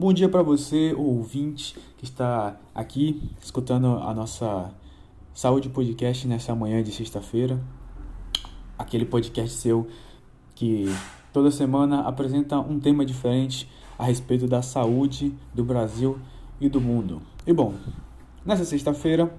Bom 0.00 0.14
dia 0.14 0.30
para 0.30 0.42
você, 0.42 0.94
ouvinte, 0.96 1.76
que 1.98 2.04
está 2.04 2.58
aqui 2.74 3.30
escutando 3.38 3.98
a 3.98 4.14
nossa 4.14 4.72
Saúde 5.34 5.68
Podcast 5.68 6.26
nessa 6.26 6.54
manhã 6.54 6.82
de 6.82 6.90
sexta-feira. 6.90 7.62
Aquele 8.78 9.04
podcast 9.04 9.54
seu 9.58 9.86
que 10.54 10.86
toda 11.34 11.50
semana 11.50 12.00
apresenta 12.08 12.58
um 12.58 12.80
tema 12.80 13.04
diferente 13.04 13.68
a 13.98 14.04
respeito 14.06 14.48
da 14.48 14.62
saúde 14.62 15.34
do 15.54 15.62
Brasil 15.62 16.18
e 16.58 16.66
do 16.66 16.80
mundo. 16.80 17.20
E 17.46 17.52
bom, 17.52 17.74
nessa 18.42 18.64
sexta-feira 18.64 19.30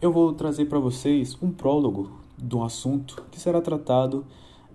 eu 0.00 0.10
vou 0.10 0.32
trazer 0.32 0.64
para 0.64 0.78
vocês 0.78 1.36
um 1.42 1.50
prólogo 1.50 2.18
de 2.38 2.56
um 2.56 2.64
assunto 2.64 3.22
que 3.30 3.38
será 3.38 3.60
tratado 3.60 4.24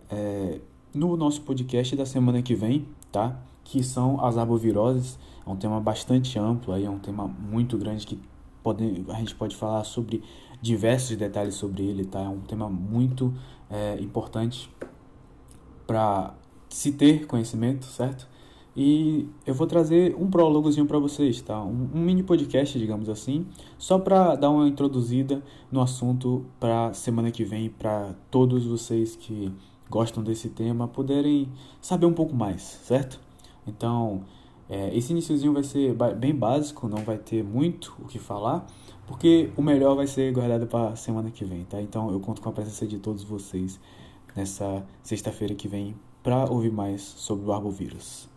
é, 0.07 0.61
no 0.93 1.17
nosso 1.17 1.41
podcast 1.41 1.95
da 1.95 2.05
semana 2.05 2.43
que 2.43 2.53
vem, 2.53 2.85
tá? 3.11 3.41
Que 3.63 3.83
são 3.83 4.23
as 4.23 4.37
arboviroses. 4.37 5.17
É 5.45 5.49
um 5.49 5.55
tema 5.55 5.79
bastante 5.79 6.37
amplo, 6.39 6.73
aí, 6.73 6.85
é 6.85 6.89
um 6.89 6.99
tema 6.99 7.27
muito 7.27 7.77
grande 7.77 8.07
que 8.07 8.19
pode, 8.61 9.05
a 9.09 9.15
gente 9.15 9.35
pode 9.35 9.55
falar 9.55 9.83
sobre 9.83 10.23
diversos 10.61 11.17
detalhes 11.17 11.55
sobre 11.55 11.83
ele, 11.83 12.05
tá? 12.05 12.21
É 12.21 12.29
um 12.29 12.39
tema 12.39 12.69
muito 12.69 13.33
é, 13.69 13.99
importante 13.99 14.69
para 15.85 16.33
se 16.69 16.93
ter 16.93 17.27
conhecimento, 17.27 17.85
certo? 17.85 18.27
E 18.75 19.29
eu 19.45 19.53
vou 19.53 19.67
trazer 19.67 20.15
um 20.17 20.29
prólogozinho 20.29 20.87
para 20.87 20.97
vocês, 20.97 21.41
tá? 21.41 21.61
Um, 21.61 21.89
um, 21.93 21.99
mini 21.99 22.23
podcast, 22.23 22.79
digamos 22.79 23.07
assim, 23.07 23.45
só 23.77 23.99
para 23.99 24.35
dar 24.35 24.49
uma 24.49 24.67
introduzida 24.67 25.43
no 25.71 25.79
assunto 25.81 26.43
para 26.59 26.91
semana 26.93 27.29
que 27.29 27.43
vem, 27.43 27.69
para 27.69 28.15
todos 28.31 28.65
vocês 28.65 29.15
que 29.15 29.51
gostam 29.89 30.23
desse 30.23 30.49
tema 30.49 30.87
poderem 30.87 31.49
saber 31.79 32.07
um 32.07 32.13
pouco 32.13 32.35
mais, 32.35 32.61
certo? 32.61 33.19
Então, 33.67 34.23
é, 34.69 34.95
esse 34.95 35.11
iníciozinho 35.11 35.53
vai 35.53 35.63
ser 35.63 35.95
bem 36.17 36.33
básico, 36.33 36.87
não 36.87 36.99
vai 36.99 37.17
ter 37.17 37.43
muito 37.43 37.95
o 37.99 38.05
que 38.05 38.19
falar, 38.19 38.65
porque 39.07 39.51
o 39.57 39.61
melhor 39.61 39.95
vai 39.95 40.07
ser 40.07 40.31
guardado 40.33 40.67
para 40.67 40.95
semana 40.95 41.29
que 41.31 41.43
vem, 41.43 41.63
tá? 41.65 41.81
Então, 41.81 42.11
eu 42.11 42.19
conto 42.19 42.41
com 42.41 42.49
a 42.49 42.53
presença 42.53 42.87
de 42.87 42.97
todos 42.97 43.23
vocês 43.23 43.79
nessa 44.35 44.85
sexta-feira 45.03 45.53
que 45.53 45.67
vem 45.67 45.95
para 46.23 46.49
ouvir 46.49 46.71
mais 46.71 47.01
sobre 47.01 47.45
o 47.45 47.53
arbovírus. 47.53 48.29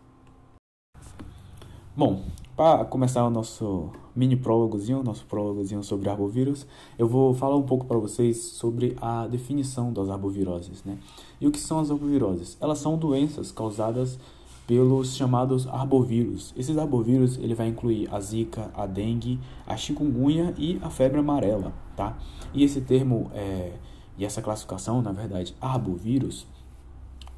Bom, 1.97 2.25
para 2.55 2.85
começar 2.85 3.25
o 3.25 3.31
nosso 3.31 3.91
mini 4.15 4.37
prólogozinho, 4.37 5.03
nosso 5.03 5.25
prólogozinho 5.25 5.83
sobre 5.83 6.11
arbovírus, 6.11 6.67
eu 6.99 7.09
vou 7.09 7.33
falar 7.33 7.57
um 7.57 7.63
pouco 7.63 7.87
para 7.87 7.97
vocês 7.97 8.43
sobre 8.43 8.97
a 9.01 9.27
definição 9.27 9.93
das 9.93 10.11
arboviroses, 10.11 10.85
né? 10.85 10.99
E 11.41 11.47
o 11.47 11.51
que 11.51 11.61
são 11.61 11.79
as 11.79 11.91
arboviroses? 11.91 12.57
Elas 12.61 12.79
são 12.79 12.99
doenças 12.99 13.53
causadas 13.53 14.19
pelos 14.67 15.15
chamados 15.15 15.67
arbovírus. 15.69 16.53
Esses 16.57 16.77
arbovírus 16.77 17.39
ele 17.39 17.55
vai 17.55 17.69
incluir 17.69 18.13
a 18.13 18.21
zika, 18.21 18.71
a 18.75 18.87
dengue, 18.87 19.39
a 19.67 19.77
chikungunya 19.77 20.53
e 20.59 20.79
a 20.83 20.91
febre 20.91 21.21
amarela, 21.21 21.73
tá? 21.95 22.19
E 22.53 22.65
esse 22.65 22.81
termo 22.81 23.31
é, 23.33 23.75
e 24.19 24.25
essa 24.25 24.43
classificação, 24.43 25.01
na 25.03 25.13
verdade, 25.13 25.55
arbovírus, 25.61 26.47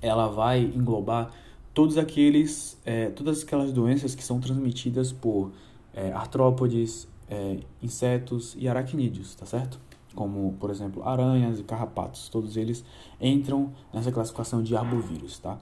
ela 0.01 0.29
vai 0.29 0.62
englobar 0.62 1.31
todos 1.75 1.99
aqueles, 1.99 2.79
é, 2.84 3.11
todas 3.11 3.43
aquelas 3.43 3.73
doenças 3.73 4.15
que 4.15 4.25
são 4.25 4.41
transmitidas 4.41 5.12
por 5.12 5.53
é, 5.93 6.12
artrópodes, 6.12 7.09
é, 7.29 7.59
insetos 7.83 8.56
e 8.59 8.69
aracnídeos, 8.69 9.34
tá 9.34 9.45
certo? 9.45 9.79
Como, 10.15 10.55
por 10.59 10.71
exemplo, 10.71 11.06
aranhas 11.06 11.61
e 11.61 11.62
carrapatos, 11.62 12.29
todos 12.29 12.56
eles 12.56 12.84
entram 13.21 13.73
nessa 13.93 14.11
classificação 14.11 14.62
de 14.62 14.75
arbovírus, 14.77 15.39
tá? 15.39 15.59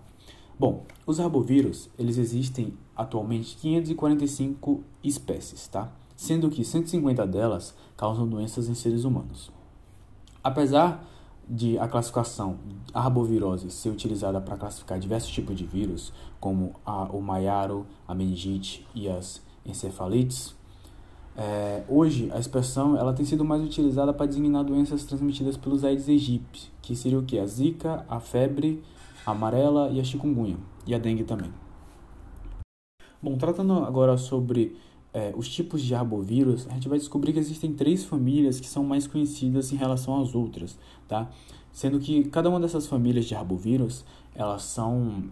Bom, 0.59 0.85
os 1.07 1.21
arbovírus, 1.21 1.91
eles 1.99 2.17
existem 2.17 2.73
atualmente 2.97 3.57
545 3.59 4.83
espécies, 5.05 5.69
tá? 5.69 5.93
Sendo 6.17 6.49
que 6.49 6.65
150 6.65 7.27
delas 7.27 7.75
causam 7.95 8.27
doenças 8.27 8.67
em 8.67 8.75
seres 8.75 9.05
humanos. 9.05 9.53
Apesar 10.43 11.07
de 11.47 11.79
a 11.79 11.87
classificação 11.87 12.57
arbovirose 12.95 13.71
ser 13.71 13.91
utilizada 13.91 14.41
para 14.41 14.57
classificar 14.57 14.99
diversos 14.99 15.31
tipos 15.31 15.55
de 15.55 15.67
vírus, 15.67 16.11
como 16.41 16.75
a, 16.87 17.03
o 17.05 17.21
maiaro, 17.21 17.87
a 18.09 18.15
meningite 18.15 18.87
e 18.95 19.11
as 19.11 19.43
encefalites, 19.65 20.57
é, 21.37 21.85
hoje 21.87 22.31
a 22.33 22.39
expressão 22.39 22.97
ela 22.97 23.13
tem 23.13 23.27
sido 23.27 23.45
mais 23.45 23.63
utilizada 23.63 24.11
para 24.11 24.25
designar 24.25 24.65
doenças 24.65 25.05
transmitidas 25.05 25.55
pelos 25.55 25.85
Aedes 25.85 26.09
aegypti, 26.09 26.73
que 26.81 26.97
seria 26.97 27.19
o 27.19 27.23
que? 27.23 27.39
A 27.39 27.47
zika, 27.47 28.07
a 28.09 28.19
febre 28.19 28.83
a 29.27 29.33
amarela 29.33 29.91
e 29.91 30.01
a 30.01 30.05
chikungunya, 30.05 30.57
e 30.87 30.95
a 30.95 30.99
dengue 30.99 31.25
também. 31.25 31.51
Bom, 33.21 33.37
tratando 33.37 33.73
agora 33.85 34.17
sobre 34.17 34.77
é, 35.13 35.33
os 35.37 35.49
tipos 35.49 35.83
de 35.83 35.95
arbovírus, 35.95 36.67
a 36.71 36.75
gente 36.75 36.89
vai 36.89 36.99
descobrir 36.99 37.33
que 37.33 37.39
existem 37.39 37.73
três 37.73 38.05
famílias 38.05 38.61
que 38.61 38.69
são 38.69 38.85
mais 38.85 39.07
conhecidas 39.07 39.73
em 39.73 39.77
relação 39.77 40.21
às 40.21 40.35
outras, 40.35 40.79
tá? 41.09 41.29
Sendo 41.73 41.99
que 41.99 42.25
cada 42.25 42.49
uma 42.49 42.61
dessas 42.61 42.87
famílias 42.87 43.25
de 43.25 43.35
arbovírus, 43.35 44.05
elas 44.35 44.63
são 44.63 45.25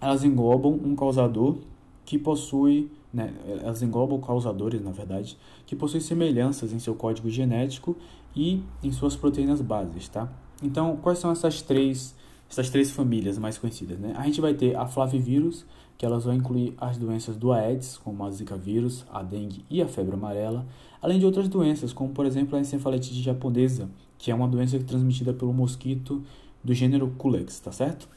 elas 0.00 0.22
englobam 0.22 0.72
um 0.72 0.94
causador 0.94 1.56
que 2.04 2.18
possui, 2.18 2.90
né, 3.12 3.32
elas 3.62 3.80
englobam 3.80 4.20
causadores, 4.20 4.82
na 4.82 4.90
verdade, 4.90 5.38
que 5.64 5.74
possuem 5.74 6.02
semelhanças 6.02 6.72
em 6.72 6.78
seu 6.78 6.94
código 6.94 7.30
genético 7.30 7.96
e 8.36 8.62
em 8.82 8.92
suas 8.92 9.16
proteínas 9.16 9.62
bases, 9.62 10.08
tá? 10.08 10.30
Então, 10.62 10.96
quais 10.96 11.18
são 11.18 11.30
essas 11.30 11.62
três 11.62 12.14
essas 12.54 12.70
três 12.70 12.90
famílias 12.90 13.36
mais 13.36 13.58
conhecidas. 13.58 13.98
Né? 13.98 14.14
A 14.16 14.24
gente 14.24 14.40
vai 14.40 14.54
ter 14.54 14.76
a 14.76 14.86
flavivírus, 14.86 15.66
que 15.98 16.06
elas 16.06 16.24
vão 16.24 16.34
incluir 16.34 16.74
as 16.78 16.96
doenças 16.96 17.36
do 17.36 17.52
Aedes, 17.52 17.98
como 17.98 18.24
a 18.24 18.30
Zika 18.30 18.56
vírus, 18.56 19.04
a 19.12 19.22
dengue 19.22 19.64
e 19.68 19.82
a 19.82 19.88
febre 19.88 20.14
amarela, 20.14 20.66
além 21.02 21.18
de 21.18 21.26
outras 21.26 21.48
doenças, 21.48 21.92
como 21.92 22.12
por 22.12 22.26
exemplo 22.26 22.56
a 22.56 22.60
encefalitite 22.60 23.20
japonesa, 23.20 23.88
que 24.18 24.30
é 24.30 24.34
uma 24.34 24.48
doença 24.48 24.78
transmitida 24.80 25.32
pelo 25.32 25.52
mosquito 25.52 26.22
do 26.62 26.72
gênero 26.72 27.12
Culex, 27.18 27.60
tá 27.60 27.72
certo? 27.72 28.08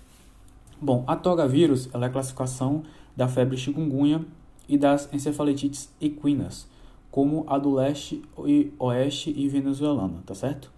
Bom, 0.79 1.03
a 1.07 1.15
toga 1.15 1.47
vírus 1.47 1.89
ela 1.93 2.05
é 2.05 2.09
a 2.09 2.11
classificação 2.11 2.83
da 3.15 3.27
febre 3.27 3.57
chikungunya 3.57 4.23
e 4.69 4.77
das 4.77 5.11
encefalitites 5.11 5.89
equinas, 5.99 6.67
como 7.09 7.43
a 7.47 7.57
do 7.57 7.73
leste 7.73 8.21
e 8.45 8.71
oeste 8.77 9.33
e 9.35 9.47
venezuelana, 9.47 10.21
tá 10.25 10.35
certo? 10.35 10.71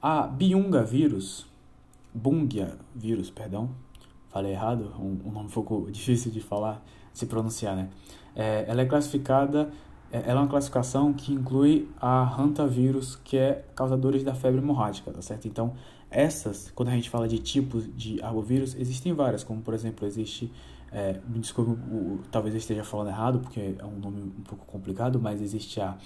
A 0.00 0.26
biunga 0.26 0.84
vírus, 0.84 1.46
Bungia 2.14 2.78
vírus, 2.94 3.28
perdão, 3.28 3.70
falei 4.28 4.52
errado, 4.52 4.92
um, 4.98 5.28
um, 5.28 5.32
nome 5.32 5.46
um 5.46 5.50
pouco 5.50 5.88
difícil 5.92 6.30
de 6.30 6.40
falar, 6.40 6.84
se 7.12 7.26
pronunciar, 7.26 7.74
né? 7.74 7.88
É, 8.34 8.64
ela 8.68 8.82
é 8.82 8.84
classificada, 8.84 9.70
é, 10.12 10.22
ela 10.26 10.40
é 10.40 10.42
uma 10.42 10.48
classificação 10.48 11.12
que 11.12 11.32
inclui 11.32 11.88
a 12.00 12.40
hantavirus, 12.40 13.16
que 13.16 13.36
é 13.36 13.64
causadores 13.74 14.22
da 14.22 14.34
febre 14.34 14.60
hemorrágica, 14.60 15.10
tá 15.10 15.20
certo? 15.20 15.48
Então, 15.48 15.74
essas, 16.10 16.70
quando 16.74 16.90
a 16.90 16.92
gente 16.92 17.10
fala 17.10 17.26
de 17.26 17.38
tipos 17.38 17.88
de 17.96 18.22
arbovírus, 18.22 18.76
existem 18.76 19.12
várias, 19.12 19.42
como 19.42 19.60
por 19.60 19.74
exemplo, 19.74 20.06
existe, 20.06 20.52
é, 20.92 21.20
me 21.28 21.40
desculpe, 21.40 21.76
talvez 22.30 22.54
eu 22.54 22.58
esteja 22.58 22.84
falando 22.84 23.08
errado, 23.08 23.40
porque 23.40 23.74
é 23.76 23.84
um 23.84 23.98
nome 23.98 24.22
um 24.22 24.42
pouco 24.42 24.64
complicado, 24.66 25.20
mas 25.20 25.42
existe 25.42 25.80
a 25.80 25.96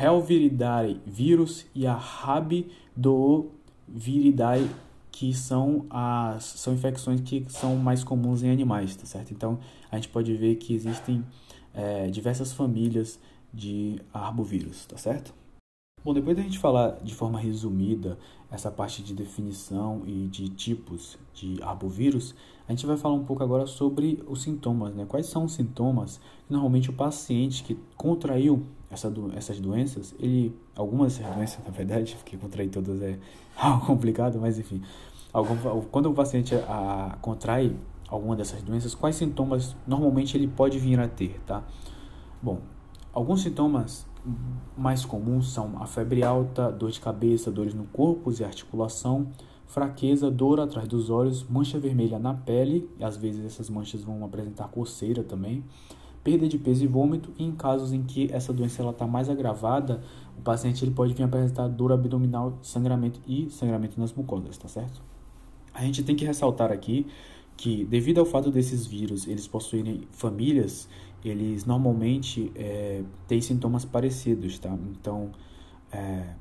Helviridae 0.00 1.00
vírus 1.06 1.66
e 1.74 1.86
a 1.86 1.94
Rabido 1.94 3.52
viridae, 3.88 4.68
que 5.10 5.34
são 5.34 5.86
as 5.90 6.44
são 6.44 6.74
infecções 6.74 7.20
que 7.20 7.44
são 7.48 7.76
mais 7.76 8.04
comuns 8.04 8.42
em 8.42 8.50
animais, 8.50 8.94
tá 8.94 9.06
certo? 9.06 9.32
Então 9.32 9.58
a 9.90 9.96
gente 9.96 10.08
pode 10.08 10.34
ver 10.34 10.56
que 10.56 10.74
existem 10.74 11.24
é, 11.74 12.08
diversas 12.08 12.52
famílias 12.52 13.18
de 13.52 14.00
arbovírus, 14.12 14.86
tá 14.86 14.96
certo? 14.96 15.34
Bom, 16.04 16.14
depois 16.14 16.36
da 16.36 16.42
gente 16.42 16.58
falar 16.58 17.00
de 17.02 17.14
forma 17.14 17.38
resumida 17.38 18.18
essa 18.50 18.70
parte 18.70 19.02
de 19.02 19.12
definição 19.12 20.02
e 20.06 20.28
de 20.28 20.48
tipos 20.48 21.18
de 21.34 21.60
arbovírus, 21.62 22.34
a 22.66 22.72
gente 22.72 22.86
vai 22.86 22.96
falar 22.96 23.14
um 23.14 23.24
pouco 23.24 23.42
agora 23.42 23.66
sobre 23.66 24.22
os 24.26 24.42
sintomas, 24.42 24.94
né? 24.94 25.04
Quais 25.06 25.26
são 25.26 25.44
os 25.44 25.52
sintomas 25.52 26.18
que 26.46 26.52
normalmente 26.52 26.88
o 26.88 26.92
paciente 26.92 27.64
que 27.64 27.76
contraiu 27.96 28.64
essa 28.90 29.10
do, 29.10 29.36
essas 29.36 29.60
doenças, 29.60 30.14
ele 30.18 30.54
algumas 30.74 31.16
dessas 31.16 31.34
doenças, 31.34 31.64
na 31.64 31.70
verdade, 31.70 32.16
porque 32.22 32.36
contrair 32.36 32.70
todas 32.70 33.00
é 33.02 33.18
algo 33.56 33.86
complicado, 33.86 34.38
mas 34.40 34.58
enfim, 34.58 34.82
algum, 35.32 35.56
quando 35.90 36.10
o 36.10 36.14
paciente 36.14 36.54
a, 36.54 37.16
contrai 37.20 37.76
alguma 38.08 38.34
dessas 38.34 38.62
doenças, 38.62 38.94
quais 38.94 39.16
sintomas 39.16 39.76
normalmente 39.86 40.36
ele 40.36 40.48
pode 40.48 40.78
vir 40.78 40.98
a 40.98 41.06
ter, 41.06 41.40
tá? 41.46 41.62
Bom, 42.42 42.60
alguns 43.12 43.42
sintomas 43.42 44.06
mais 44.76 45.04
comuns 45.04 45.52
são 45.52 45.80
a 45.80 45.86
febre 45.86 46.22
alta, 46.22 46.70
dor 46.70 46.90
de 46.90 47.00
cabeça, 47.00 47.50
dores 47.50 47.74
no 47.74 47.84
corpo 47.84 48.32
e 48.32 48.44
articulação, 48.44 49.28
fraqueza, 49.66 50.30
dor 50.30 50.60
atrás 50.60 50.88
dos 50.88 51.10
olhos, 51.10 51.46
mancha 51.48 51.78
vermelha 51.78 52.18
na 52.18 52.34
pele, 52.34 52.88
e 52.98 53.04
às 53.04 53.16
vezes 53.16 53.44
essas 53.44 53.68
manchas 53.68 54.02
vão 54.02 54.24
apresentar 54.24 54.68
coceira 54.68 55.22
também, 55.22 55.64
perda 56.22 56.48
de 56.48 56.58
peso 56.58 56.84
e 56.84 56.86
vômito, 56.86 57.32
e 57.38 57.44
em 57.44 57.52
casos 57.52 57.92
em 57.92 58.02
que 58.02 58.32
essa 58.32 58.52
doença 58.52 58.82
está 58.88 59.06
mais 59.06 59.28
agravada, 59.28 60.02
o 60.38 60.42
paciente 60.42 60.84
ele 60.84 60.92
pode 60.92 61.14
vir 61.14 61.22
apresentar 61.22 61.68
dor 61.68 61.92
abdominal, 61.92 62.58
sangramento 62.62 63.20
e 63.26 63.48
sangramento 63.50 63.98
nas 64.00 64.12
mucosas, 64.12 64.56
tá 64.56 64.68
certo? 64.68 65.02
A 65.74 65.82
gente 65.82 66.02
tem 66.02 66.16
que 66.16 66.24
ressaltar 66.24 66.72
aqui 66.72 67.06
que 67.56 67.84
devido 67.84 68.18
ao 68.18 68.26
fato 68.26 68.50
desses 68.50 68.86
vírus 68.86 69.26
eles 69.26 69.46
possuírem 69.46 70.02
famílias, 70.12 70.88
eles 71.24 71.64
normalmente 71.64 72.52
é, 72.54 73.02
têm 73.26 73.40
sintomas 73.40 73.84
parecidos, 73.84 74.58
tá? 74.58 74.76
Então, 74.92 75.30
é, 75.90 76.34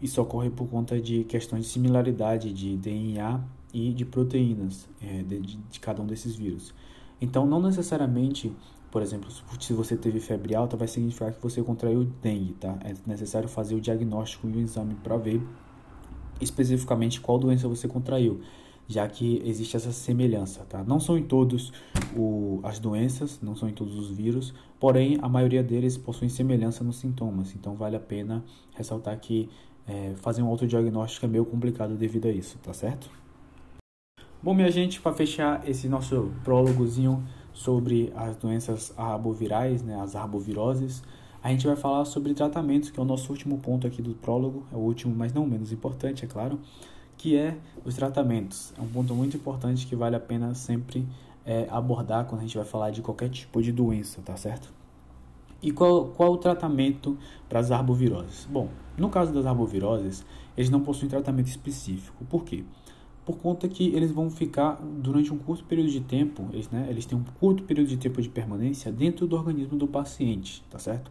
isso 0.00 0.20
ocorre 0.22 0.50
por 0.50 0.68
conta 0.68 1.00
de 1.00 1.24
questões 1.24 1.64
de 1.64 1.70
similaridade 1.70 2.52
de 2.52 2.76
DNA 2.76 3.40
e 3.72 3.92
de 3.92 4.04
proteínas 4.04 4.88
é, 5.00 5.22
de, 5.22 5.40
de, 5.40 5.80
cada 5.80 6.00
um 6.00 6.06
desses 6.06 6.34
vírus. 6.34 6.72
Então, 7.20 7.44
não 7.44 7.60
necessariamente, 7.60 8.52
por 8.90 9.02
exemplo, 9.02 9.30
se 9.60 9.72
você 9.72 9.96
teve 9.96 10.20
febre 10.20 10.54
alta, 10.54 10.76
vai 10.76 10.88
significar 10.88 11.32
que 11.32 11.42
você 11.42 11.62
contraiu 11.62 12.04
dengue, 12.22 12.54
tá? 12.54 12.76
É 12.84 12.92
necessário 13.06 13.48
fazer 13.48 13.74
o 13.74 13.80
diagnóstico 13.80 14.48
e 14.48 14.52
o 14.52 14.60
exame 14.60 14.94
para 14.96 15.16
ver 15.16 15.40
especificamente 16.40 17.20
qual 17.20 17.38
doença 17.38 17.68
você 17.68 17.86
contraiu 17.86 18.40
já 18.90 19.06
que 19.06 19.40
existe 19.44 19.76
essa 19.76 19.92
semelhança, 19.92 20.66
tá? 20.68 20.82
Não 20.82 20.98
são 20.98 21.16
em 21.16 21.22
todos 21.22 21.72
o, 22.16 22.58
as 22.64 22.80
doenças, 22.80 23.40
não 23.40 23.54
são 23.54 23.68
em 23.68 23.72
todos 23.72 23.96
os 23.96 24.10
vírus, 24.10 24.52
porém 24.80 25.16
a 25.22 25.28
maioria 25.28 25.62
deles 25.62 25.96
possuem 25.96 26.28
semelhança 26.28 26.82
nos 26.82 26.96
sintomas, 26.96 27.54
então 27.54 27.76
vale 27.76 27.94
a 27.94 28.00
pena 28.00 28.44
ressaltar 28.74 29.16
que 29.20 29.48
é, 29.86 30.14
fazer 30.16 30.42
um 30.42 30.48
autodiagnóstico 30.48 31.24
é 31.24 31.28
meio 31.28 31.44
complicado 31.44 31.94
devido 31.94 32.26
a 32.26 32.32
isso, 32.32 32.58
tá 32.58 32.74
certo? 32.74 33.08
Bom, 34.42 34.54
minha 34.54 34.72
gente, 34.72 35.00
para 35.00 35.12
fechar 35.12 35.68
esse 35.68 35.88
nosso 35.88 36.32
prólogozinho 36.42 37.22
sobre 37.52 38.12
as 38.16 38.36
doenças 38.36 38.92
arbovirais, 38.96 39.82
né, 39.82 40.00
as 40.00 40.14
arboviroses, 40.14 41.02
a 41.42 41.48
gente 41.50 41.66
vai 41.66 41.76
falar 41.76 42.04
sobre 42.04 42.34
tratamentos, 42.34 42.90
que 42.90 43.00
é 43.00 43.02
o 43.02 43.06
nosso 43.06 43.30
último 43.32 43.58
ponto 43.58 43.86
aqui 43.86 44.02
do 44.02 44.14
prólogo, 44.14 44.64
é 44.72 44.76
o 44.76 44.80
último, 44.80 45.14
mas 45.14 45.32
não 45.32 45.46
menos 45.46 45.72
importante, 45.72 46.24
é 46.24 46.28
claro 46.28 46.58
que 47.16 47.36
é 47.36 47.58
os 47.84 47.94
tratamentos. 47.94 48.72
É 48.78 48.80
um 48.80 48.88
ponto 48.88 49.14
muito 49.14 49.36
importante 49.36 49.86
que 49.86 49.94
vale 49.94 50.16
a 50.16 50.20
pena 50.20 50.54
sempre 50.54 51.06
é, 51.44 51.66
abordar 51.70 52.24
quando 52.24 52.40
a 52.40 52.44
gente 52.44 52.56
vai 52.56 52.64
falar 52.64 52.90
de 52.90 53.02
qualquer 53.02 53.28
tipo 53.28 53.62
de 53.62 53.72
doença, 53.72 54.22
tá 54.22 54.36
certo? 54.36 54.72
E 55.62 55.70
qual, 55.70 56.06
qual 56.06 56.32
o 56.32 56.38
tratamento 56.38 57.18
para 57.46 57.60
as 57.60 57.70
arboviroses? 57.70 58.46
Bom, 58.50 58.68
no 58.96 59.10
caso 59.10 59.32
das 59.32 59.44
arboviroses, 59.44 60.24
eles 60.56 60.70
não 60.70 60.80
possuem 60.80 61.10
tratamento 61.10 61.48
específico. 61.48 62.24
Por 62.24 62.44
quê? 62.44 62.64
Por 63.24 63.36
conta 63.36 63.68
que 63.68 63.94
eles 63.94 64.10
vão 64.10 64.30
ficar 64.30 64.80
durante 64.82 65.32
um 65.32 65.38
curto 65.38 65.64
período 65.64 65.90
de 65.90 66.00
tempo, 66.00 66.48
eles, 66.52 66.68
né, 66.70 66.86
eles 66.88 67.06
têm 67.06 67.16
um 67.16 67.24
curto 67.38 67.62
período 67.62 67.88
de 67.88 67.96
tempo 67.96 68.20
de 68.20 68.28
permanência 68.28 68.90
dentro 68.90 69.26
do 69.26 69.36
organismo 69.36 69.76
do 69.76 69.86
paciente, 69.86 70.64
tá 70.70 70.78
certo? 70.78 71.10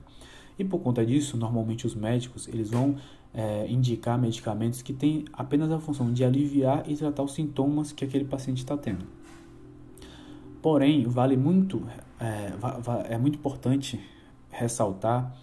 E 0.57 0.63
por 0.65 0.79
conta 0.79 1.06
disso, 1.06 1.38
normalmente 1.38 1.88
os 1.88 1.95
médicos 1.95 2.47
eles 2.47 2.69
vão 2.69 2.97
é, 3.33 3.65
indicar 3.69 4.19
medicamentos 4.19 4.81
que 4.81 4.91
têm 4.91 5.25
apenas 5.31 5.71
a 5.71 5.79
função 5.79 6.11
de 6.11 6.23
aliviar 6.23 6.83
e 6.89 6.95
tratar 6.95 7.23
os 7.23 7.33
sintomas 7.33 7.91
que 7.91 8.03
aquele 8.03 8.25
paciente 8.25 8.57
está 8.57 8.75
tendo. 8.75 9.06
Porém, 10.61 11.06
vale 11.06 11.38
muito, 11.38 11.81
é, 12.19 13.13
é 13.13 13.17
muito 13.17 13.38
importante 13.38 14.00
ressaltar 14.50 15.33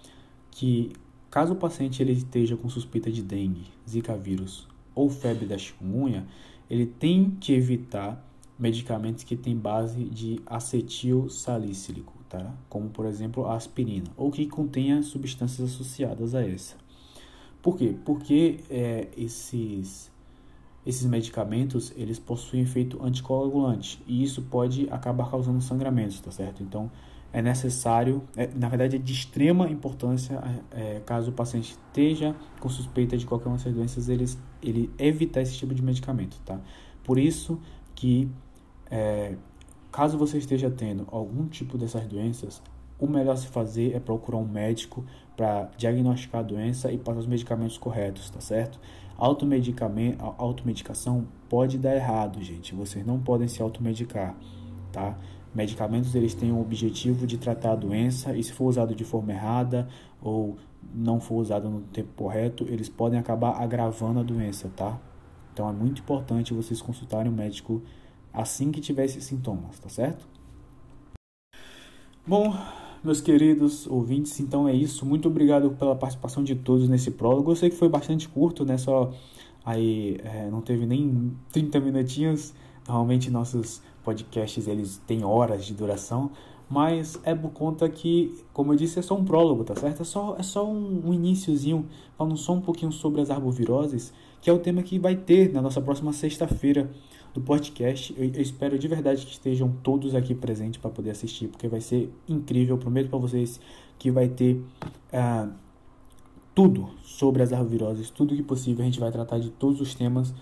que 0.51 0.93
caso 1.31 1.55
o 1.55 1.57
paciente 1.57 2.03
ele 2.03 2.13
esteja 2.13 2.57
com 2.57 2.69
suspeita 2.69 3.11
de 3.11 3.23
dengue, 3.23 3.67
zika 3.89 4.17
vírus 4.17 4.69
ou 4.95 5.09
febre 5.09 5.47
da 5.47 5.57
chikungunya, 5.57 6.27
ele 6.69 6.87
tem 6.87 7.31
que 7.41 7.53
evitar 7.53 8.23
medicamentos 8.59 9.23
que 9.23 9.37
têm 9.37 9.57
base 9.57 10.05
de 10.05 10.41
acetil 10.47 11.29
salicílico, 11.29 12.13
tá? 12.29 12.55
como 12.69 12.89
por 12.89 13.07
exemplo 13.07 13.47
a 13.47 13.55
aspirina, 13.55 14.11
ou 14.17 14.31
que 14.31 14.47
contenha 14.47 15.03
substâncias 15.03 15.73
associadas 15.73 16.35
a 16.35 16.47
essa. 16.47 16.77
Por 17.63 17.77
quê? 17.77 17.95
Porque 18.05 18.61
é, 18.71 19.09
esses, 19.17 20.11
esses 20.87 21.05
medicamentos 21.05 21.93
eles 21.97 22.19
possuem 22.19 22.63
efeito 22.63 23.03
anticoagulante 23.05 24.03
e 24.07 24.23
isso 24.23 24.43
pode 24.43 24.89
acabar 24.91 25.31
causando 25.31 25.61
sangramentos, 25.61 26.21
tá 26.21 26.31
certo? 26.31 26.63
Então 26.63 26.91
é 27.37 27.43
necessário, 27.43 28.23
é, 28.35 28.49
na 28.57 28.67
verdade 28.67 28.97
é 28.97 28.99
de 28.99 29.13
extrema 29.13 29.69
importância, 29.69 30.43
é, 30.71 31.03
caso 31.05 31.31
o 31.31 31.35
paciente 31.35 31.73
esteja 31.73 32.35
com 32.59 32.67
suspeita 32.71 33.15
de 33.15 33.27
qualquer 33.27 33.49
uma 33.49 33.59
dessas 33.59 33.75
doenças, 33.75 34.09
eles, 34.09 34.39
ele 34.63 34.91
evitar 34.99 35.43
esse 35.43 35.55
tipo 35.55 35.75
de 35.75 35.83
medicamento, 35.83 36.41
tá? 36.47 36.59
Por 37.05 37.19
isso 37.19 37.61
que 37.95 38.31
é, 38.91 39.37
caso 39.93 40.17
você 40.17 40.39
esteja 40.39 40.71
tendo 40.71 41.07
algum 41.13 41.47
tipo 41.47 41.77
dessas 41.77 42.07
doenças, 42.07 42.63
o 42.99 43.07
melhor 43.07 43.37
se 43.37 43.49
fazer 43.49 43.95
é 43.95 44.01
procurar 44.01 44.39
um 44.39 44.49
médico 44.49 45.05
para 45.37 45.69
diagnosticar 45.77 46.41
a 46.41 46.43
doença 46.45 46.91
e 46.91 46.97
passar 46.97 47.21
os 47.21 47.27
medicamentos 47.27 47.77
corretos, 47.77 48.31
tá 48.31 48.41
certo? 48.41 48.81
Automedicamento, 49.15 50.25
automedicação 50.39 51.29
pode 51.51 51.77
dar 51.77 51.95
errado, 51.97 52.43
gente. 52.43 52.75
Vocês 52.75 53.05
não 53.05 53.21
podem 53.21 53.47
se 53.47 53.61
automedicar, 53.61 54.35
tá? 54.91 55.19
Medicamentos 55.57 56.15
eles 56.15 56.35
têm 56.35 56.53
o 56.53 56.61
objetivo 56.61 57.27
de 57.27 57.39
tratar 57.39 57.73
a 57.73 57.77
doença 57.77 58.37
e 58.37 58.45
se 58.45 58.53
for 58.53 58.67
usado 58.67 58.95
de 58.95 59.05
forma 59.05 59.33
errada 59.33 59.89
ou 60.21 60.59
não 60.95 61.19
for 61.19 61.37
usado 61.37 61.71
no 61.71 61.81
tempo 61.81 62.11
correto, 62.15 62.67
eles 62.69 62.91
podem 62.91 63.19
acabar 63.19 63.53
agravando 63.63 64.21
a 64.21 64.23
doença, 64.23 64.71
tá? 64.77 65.01
Então 65.55 65.67
é 65.67 65.73
muito 65.73 66.03
importante 66.03 66.53
vocês 66.53 66.83
consultarem 66.83 67.31
o 67.31 67.35
um 67.35 67.37
médico 67.39 67.83
assim 68.35 68.71
que 68.71 68.83
tiver 68.83 69.07
esses 69.07 69.25
sintomas, 69.25 69.79
tá 69.79 69.89
certo? 69.89 70.29
Bom, 72.27 72.55
meus 73.03 73.23
queridos 73.23 73.87
ouvintes, 73.87 74.39
então 74.39 74.69
é 74.69 74.75
isso. 74.75 75.07
Muito 75.07 75.27
obrigado 75.27 75.71
pela 75.71 75.97
participação 75.97 76.45
de 76.45 76.55
todos 76.55 76.87
nesse 76.87 77.13
prólogo. 77.13 77.51
Eu 77.51 77.57
sei 77.57 77.71
que 77.71 77.77
foi 77.77 77.89
bastante 77.89 78.29
curto, 78.29 78.63
né? 78.63 78.77
Só 78.77 79.11
aí 79.65 80.19
é, 80.23 80.51
não 80.51 80.61
teve 80.61 80.85
nem 80.85 81.35
30 81.51 81.81
minutinhos. 81.81 82.53
Normalmente 82.87 83.31
nossos 83.31 83.81
podcasts 84.07 84.69
eles 84.69 85.03
têm 85.05 85.25
horas 85.25 85.65
de 85.67 85.75
duração, 85.75 86.31
mas 86.71 87.19
é 87.25 87.35
por 87.35 87.51
conta 87.51 87.89
que, 87.89 88.33
como 88.53 88.73
eu 88.73 88.77
disse, 88.77 89.01
é 89.01 89.03
só 89.03 89.17
um 89.17 89.25
prólogo, 89.25 89.65
tá 89.65 89.75
certo? 89.75 90.03
É 90.03 90.05
só, 90.05 90.37
é 90.39 90.43
só 90.43 90.69
um, 90.69 91.13
iníciozinho, 91.13 91.87
falando 92.17 92.37
só 92.37 92.53
um 92.53 92.61
pouquinho 92.61 92.93
sobre 92.93 93.21
as 93.21 93.31
arboviroses, 93.31 94.13
que 94.41 94.49
é 94.49 94.53
o 94.53 94.59
tema 94.59 94.83
que 94.83 94.99
vai 94.99 95.17
ter 95.17 95.53
na 95.53 95.61
nossa 95.61 95.81
próxima 95.81 96.13
sexta-feira 96.13 96.89
do 97.35 97.41
podcast. 97.41 98.15
Eu, 98.17 98.25
eu, 98.33 98.41
espero 98.41 98.79
de 98.79 98.87
verdade 98.87 99.27
que 99.27 99.33
estejam 99.33 99.73
todos 99.83 100.15
aqui 100.15 100.35
presentes 100.35 100.81
para 100.81 100.91
poder 100.91 101.11
assistir, 101.11 101.49
porque 101.49 101.69
vai 101.69 101.81
ser 101.81 102.13
incrível. 102.29 102.77
Eu 102.77 102.79
prometo 102.79 103.11
para 103.11 103.19
vocês 103.19 103.61
que 103.99 104.11
vai 104.11 104.29
ter 104.29 104.55
uh, 105.13 105.53
tudo 106.55 106.91
sobre 107.03 107.43
as 107.43 107.53
arboviroses, 107.53 108.11
tudo 108.11 108.35
que 108.35 108.43
possível. 108.43 108.83
A 108.83 108.87
gente 108.87 109.01
vai 109.01 109.11
tratar 109.11 109.39
de 109.39 109.51
todos 109.51 109.81
os 109.81 109.95
temas 109.95 110.35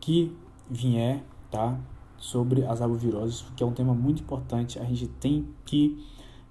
que 0.00 0.32
vier, 0.68 1.22
tá? 1.50 1.78
Sobre 2.22 2.64
as 2.64 2.80
arboviroses, 2.80 3.44
que 3.56 3.62
é 3.62 3.66
um 3.66 3.72
tema 3.72 3.92
muito 3.92 4.22
importante. 4.22 4.78
A 4.78 4.84
gente 4.84 5.08
tem 5.08 5.46
que 5.64 5.98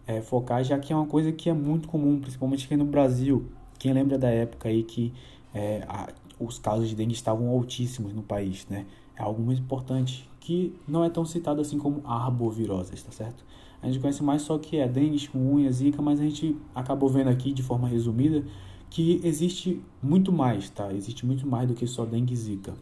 é, 0.06 0.22
focar, 0.22 0.64
já 0.64 0.78
que 0.78 0.92
é 0.92 0.96
uma 0.96 1.06
coisa 1.06 1.32
que 1.32 1.50
é 1.50 1.54
muito 1.54 1.88
comum, 1.88 2.20
principalmente 2.20 2.66
aqui 2.66 2.76
no 2.76 2.86
Brasil. 2.86 3.46
Quem 3.80 3.94
lembra 3.94 4.18
da 4.18 4.30
época 4.30 4.68
aí 4.68 4.84
que 4.84 5.14
é, 5.54 5.86
a, 5.88 6.10
os 6.38 6.60
casos 6.60 6.90
de 6.90 6.96
dengue 6.96 7.14
estavam 7.14 7.50
altíssimos 7.50 8.14
no 8.14 8.22
país, 8.22 8.68
né? 8.70 8.86
é 9.22 9.24
algo 9.24 9.42
muito 9.42 9.62
importante 9.62 10.30
que 10.40 10.76
não 10.88 11.04
é 11.04 11.10
tão 11.10 11.24
citado 11.24 11.62
assim 11.62 11.78
como 11.78 12.02
arboviroses, 12.04 13.04
tá 13.04 13.12
certo? 13.12 13.46
A 13.82 13.88
gente 13.88 14.00
conhece 14.00 14.24
mais 14.24 14.42
só 14.42 14.58
que 14.58 14.78
é 14.78 14.88
dengue, 14.88 15.30
unha, 15.36 15.72
zika, 15.72 16.02
mas 16.02 16.20
a 16.20 16.24
gente 16.24 16.58
acabou 16.74 17.10
vendo 17.10 17.30
aqui 17.30 17.54
de 17.54 17.64
forma 17.64 17.88
resumida 17.88 18.44
que 18.90 19.22
existe 19.24 19.82
muito 20.02 20.32
mais, 20.32 20.70
tá? 20.70 20.92
Existe 20.94 21.26
muito 21.26 21.48
mais 21.48 21.68
do 21.68 21.74
que 21.74 21.88
só 21.88 22.06
dengue 22.06 22.34
e 22.34 22.38
zika. 22.38 22.74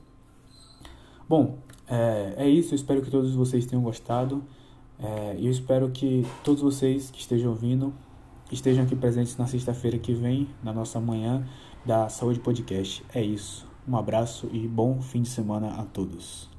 Bom, 1.27 1.57
é, 1.89 2.33
é 2.37 2.49
isso. 2.49 2.73
Eu 2.73 2.75
espero 2.75 3.01
que 3.01 3.09
todos 3.09 3.33
vocês 3.33 3.65
tenham 3.65 3.83
gostado. 3.83 4.43
É, 4.99 5.35
eu 5.39 5.49
espero 5.49 5.89
que 5.89 6.25
todos 6.43 6.61
vocês 6.61 7.09
que 7.09 7.19
estejam 7.19 7.51
ouvindo 7.51 7.93
estejam 8.51 8.83
aqui 8.83 8.95
presentes 8.95 9.37
na 9.37 9.47
sexta-feira 9.47 9.97
que 9.97 10.13
vem, 10.13 10.47
na 10.63 10.73
nossa 10.73 10.99
manhã 10.99 11.47
da 11.85 12.09
Saúde 12.09 12.39
Podcast. 12.39 13.03
É 13.13 13.21
isso. 13.21 13.67
Um 13.87 13.95
abraço 13.95 14.49
e 14.51 14.67
bom 14.67 15.01
fim 15.01 15.21
de 15.21 15.29
semana 15.29 15.69
a 15.79 15.83
todos. 15.83 16.49